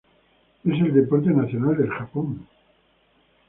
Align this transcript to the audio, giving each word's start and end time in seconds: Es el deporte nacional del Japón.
Es 0.63 0.81
el 0.81 0.95
deporte 0.95 1.29
nacional 1.29 1.77
del 1.77 1.89
Japón. 1.91 2.47